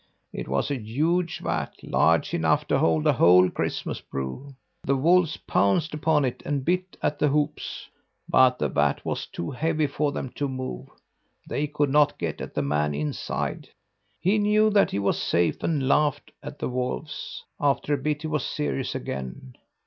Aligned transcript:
"It 0.33 0.47
was 0.47 0.71
a 0.71 0.79
huge 0.81 1.41
vat, 1.41 1.73
large 1.83 2.33
enough 2.33 2.67
to 2.69 2.79
hold 2.79 3.05
a 3.05 3.13
whole 3.13 3.51
Christmas 3.51 4.01
brew. 4.01 4.55
The 4.83 4.95
wolves 4.95 5.37
pounced 5.37 5.93
upon 5.93 6.25
it 6.25 6.41
and 6.43 6.65
bit 6.65 6.97
at 7.03 7.19
the 7.19 7.27
hoops, 7.27 7.87
but 8.27 8.57
the 8.57 8.67
vat 8.67 9.05
was 9.05 9.27
too 9.27 9.51
heavy 9.51 9.85
for 9.85 10.11
them 10.11 10.29
to 10.37 10.47
move. 10.49 10.87
They 11.47 11.67
could 11.67 11.91
not 11.91 12.17
get 12.17 12.41
at 12.41 12.55
the 12.55 12.63
man 12.63 12.95
inside. 12.95 13.69
"He 14.19 14.39
knew 14.39 14.71
that 14.71 14.89
he 14.89 14.97
was 14.97 15.21
safe 15.21 15.61
and 15.61 15.87
laughed 15.87 16.31
at 16.41 16.57
the 16.57 16.69
wolves. 16.69 17.43
After 17.59 17.93
a 17.93 17.97
bit 18.01 18.23
he 18.23 18.27
was 18.27 18.43
serious 18.43 18.95
again. 18.95 19.55